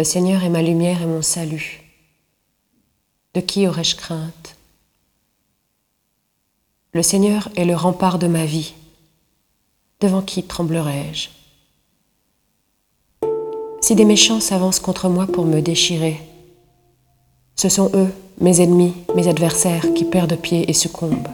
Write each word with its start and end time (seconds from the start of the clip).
Le 0.00 0.04
Seigneur 0.04 0.44
est 0.44 0.48
ma 0.48 0.62
lumière 0.62 1.02
et 1.02 1.06
mon 1.06 1.20
salut. 1.20 1.82
De 3.34 3.42
qui 3.42 3.68
aurais-je 3.68 3.96
crainte? 3.96 4.56
Le 6.94 7.02
Seigneur 7.02 7.50
est 7.54 7.66
le 7.66 7.76
rempart 7.76 8.18
de 8.18 8.26
ma 8.26 8.46
vie. 8.46 8.72
Devant 10.00 10.22
qui 10.22 10.42
tremblerais-je 10.42 11.28
Si 13.82 13.94
des 13.94 14.06
méchants 14.06 14.40
s'avancent 14.40 14.80
contre 14.80 15.10
moi 15.10 15.26
pour 15.26 15.44
me 15.44 15.60
déchirer, 15.60 16.18
ce 17.54 17.68
sont 17.68 17.90
eux, 17.92 18.08
mes 18.40 18.62
ennemis, 18.62 18.94
mes 19.14 19.28
adversaires, 19.28 19.84
qui 19.94 20.06
perdent 20.06 20.40
pied 20.40 20.70
et 20.70 20.72
succombent. 20.72 21.28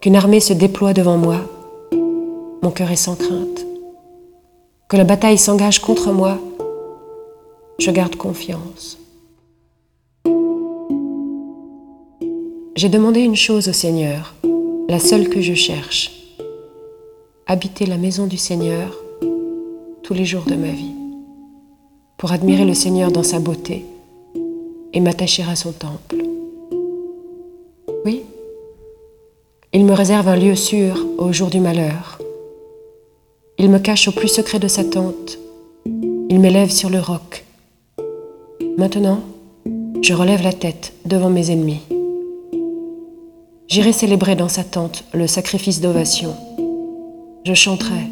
Qu'une 0.00 0.16
armée 0.16 0.40
se 0.40 0.54
déploie 0.54 0.94
devant 0.94 1.18
moi, 1.18 1.36
mon 2.62 2.70
cœur 2.70 2.90
est 2.90 2.96
sans 2.96 3.16
crainte. 3.16 3.66
Que 4.88 4.96
la 4.96 5.04
bataille 5.04 5.36
s'engage 5.36 5.80
contre 5.80 6.12
moi, 6.12 6.38
je 7.78 7.90
garde 7.90 8.16
confiance. 8.16 8.98
J'ai 12.74 12.88
demandé 12.88 13.20
une 13.20 13.36
chose 13.36 13.68
au 13.68 13.72
Seigneur, 13.72 14.34
la 14.88 14.98
seule 14.98 15.28
que 15.28 15.40
je 15.40 15.54
cherche, 15.54 16.10
habiter 17.46 17.86
la 17.86 17.96
maison 17.96 18.26
du 18.26 18.36
Seigneur 18.36 18.96
tous 20.02 20.14
les 20.14 20.24
jours 20.24 20.44
de 20.46 20.54
ma 20.54 20.70
vie, 20.70 20.94
pour 22.16 22.32
admirer 22.32 22.64
le 22.64 22.74
Seigneur 22.74 23.12
dans 23.12 23.22
sa 23.22 23.38
beauté 23.38 23.84
et 24.92 25.00
m'attacher 25.00 25.44
à 25.44 25.54
son 25.54 25.72
temple. 25.72 26.24
Oui, 28.04 28.22
il 29.72 29.84
me 29.84 29.92
réserve 29.92 30.28
un 30.28 30.36
lieu 30.36 30.56
sûr 30.56 31.06
au 31.18 31.32
jour 31.32 31.48
du 31.48 31.60
malheur. 31.60 32.18
Il 33.58 33.70
me 33.70 33.78
cache 33.78 34.08
au 34.08 34.12
plus 34.12 34.28
secret 34.28 34.58
de 34.58 34.68
sa 34.68 34.82
tente. 34.84 35.38
Il 36.28 36.40
m'élève 36.40 36.70
sur 36.70 36.90
le 36.90 37.00
roc. 37.00 37.44
Maintenant, 38.78 39.20
je 40.00 40.14
relève 40.14 40.42
la 40.42 40.52
tête 40.52 40.94
devant 41.04 41.28
mes 41.28 41.50
ennemis. 41.50 41.82
J'irai 43.68 43.92
célébrer 43.92 44.34
dans 44.34 44.48
sa 44.48 44.64
tente 44.64 45.04
le 45.12 45.26
sacrifice 45.26 45.80
d'ovation. 45.80 46.34
Je 47.44 47.52
chanterai. 47.54 48.02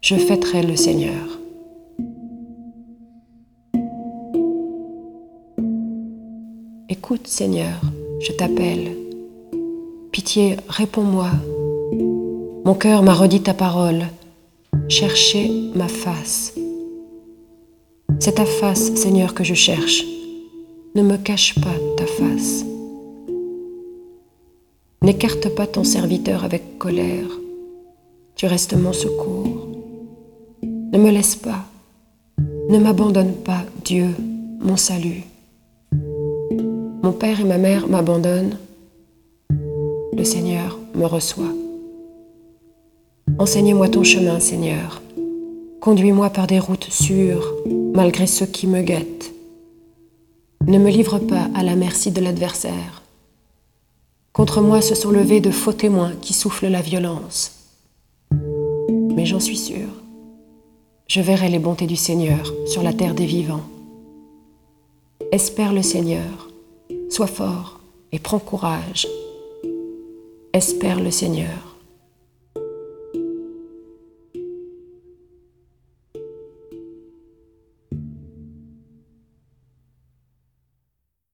Je 0.00 0.16
fêterai 0.16 0.62
le 0.62 0.76
Seigneur. 0.76 1.38
Écoute, 6.88 7.26
Seigneur, 7.26 7.80
je 8.20 8.32
t'appelle. 8.32 8.96
Pitié, 10.10 10.56
réponds-moi. 10.68 11.30
Mon 12.64 12.74
cœur 12.74 13.02
m'a 13.02 13.14
redit 13.14 13.42
ta 13.42 13.54
parole. 13.54 14.06
Cherchez 14.88 15.50
ma 15.74 15.88
face. 15.88 16.54
C'est 18.20 18.36
ta 18.36 18.44
face, 18.44 18.94
Seigneur, 18.94 19.34
que 19.34 19.44
je 19.44 19.54
cherche. 19.54 20.04
Ne 20.94 21.02
me 21.02 21.16
cache 21.16 21.54
pas 21.56 21.76
ta 21.96 22.06
face. 22.06 22.64
N'écarte 25.02 25.48
pas 25.54 25.66
ton 25.66 25.84
serviteur 25.84 26.44
avec 26.44 26.78
colère. 26.78 27.28
Tu 28.36 28.46
restes 28.46 28.74
mon 28.74 28.92
secours. 28.92 29.68
Ne 30.62 30.98
me 30.98 31.10
laisse 31.10 31.36
pas. 31.36 31.64
Ne 32.68 32.78
m'abandonne 32.78 33.34
pas, 33.34 33.64
Dieu, 33.84 34.08
mon 34.60 34.76
salut. 34.76 35.24
Mon 37.02 37.12
père 37.12 37.40
et 37.40 37.44
ma 37.44 37.58
mère 37.58 37.86
m'abandonnent 37.88 38.56
le 40.16 40.24
Seigneur 40.24 40.78
me 40.94 41.06
reçoit. 41.06 41.52
Enseignez-moi 43.38 43.88
ton 43.88 44.04
chemin, 44.04 44.38
Seigneur. 44.38 45.02
Conduis-moi 45.80 46.30
par 46.30 46.46
des 46.46 46.58
routes 46.58 46.88
sûres, 46.88 47.52
malgré 47.94 48.26
ceux 48.26 48.46
qui 48.46 48.66
me 48.66 48.82
guettent. 48.82 49.32
Ne 50.66 50.78
me 50.78 50.90
livre 50.90 51.18
pas 51.18 51.48
à 51.54 51.62
la 51.62 51.76
merci 51.76 52.10
de 52.10 52.20
l'adversaire. 52.20 53.02
Contre 54.32 54.60
moi 54.60 54.82
se 54.82 54.94
sont 54.94 55.10
levés 55.10 55.40
de 55.40 55.50
faux 55.50 55.72
témoins 55.72 56.12
qui 56.20 56.32
soufflent 56.32 56.68
la 56.68 56.82
violence. 56.82 57.52
Mais 58.30 59.24
j'en 59.24 59.40
suis 59.40 59.56
sûr, 59.56 59.88
je 61.06 61.20
verrai 61.20 61.48
les 61.48 61.58
bontés 61.58 61.86
du 61.86 61.96
Seigneur 61.96 62.52
sur 62.66 62.82
la 62.82 62.92
terre 62.92 63.14
des 63.14 63.26
vivants. 63.26 63.64
Espère 65.32 65.72
le 65.72 65.82
Seigneur, 65.82 66.50
sois 67.08 67.26
fort 67.26 67.80
et 68.12 68.18
prends 68.18 68.38
courage 68.38 69.06
espère 70.54 71.00
le 71.00 71.10
Seigneur. 71.10 71.73